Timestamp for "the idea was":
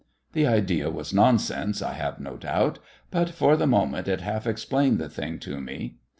0.33-1.13